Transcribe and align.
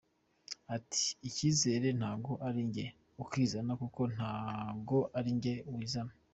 Ati 0.75 1.03
“Icyizere 1.27 1.87
ntago 1.99 2.31
ari 2.47 2.61
njye 2.67 2.85
ukizana 3.23 3.73
kuko 3.81 4.01
ntago 4.13 4.99
ari 5.17 5.29
njye 5.37 5.53
wizana. 5.73 6.13